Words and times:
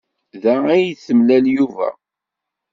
Da 0.41 0.55
ay 0.73 0.85
d-temlal 0.95 1.45
Yuba. 1.55 1.89